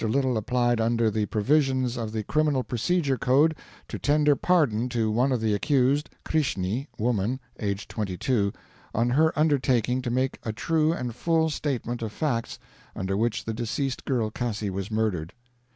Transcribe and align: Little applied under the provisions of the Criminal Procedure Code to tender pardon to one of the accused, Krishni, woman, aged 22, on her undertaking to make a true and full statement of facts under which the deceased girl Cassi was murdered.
Little 0.03 0.35
applied 0.35 0.81
under 0.81 1.11
the 1.11 1.27
provisions 1.27 1.95
of 1.95 2.11
the 2.11 2.23
Criminal 2.23 2.63
Procedure 2.63 3.19
Code 3.19 3.55
to 3.87 3.99
tender 3.99 4.35
pardon 4.35 4.89
to 4.89 5.11
one 5.11 5.31
of 5.31 5.41
the 5.41 5.53
accused, 5.53 6.09
Krishni, 6.25 6.87
woman, 6.97 7.39
aged 7.59 7.87
22, 7.91 8.51
on 8.95 9.11
her 9.11 9.31
undertaking 9.37 10.01
to 10.01 10.09
make 10.09 10.39
a 10.41 10.53
true 10.53 10.91
and 10.91 11.13
full 11.15 11.51
statement 11.51 12.01
of 12.01 12.11
facts 12.11 12.57
under 12.95 13.15
which 13.15 13.45
the 13.45 13.53
deceased 13.53 14.03
girl 14.03 14.31
Cassi 14.31 14.71
was 14.71 14.89
murdered. 14.89 15.33